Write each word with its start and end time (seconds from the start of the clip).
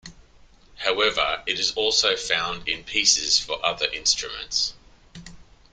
However, 0.77 1.43
it 1.45 1.59
is 1.59 1.73
also 1.73 2.15
found 2.15 2.67
in 2.67 2.83
pieces 2.83 3.37
for 3.39 3.63
other 3.63 3.85
instruments. 3.85 4.73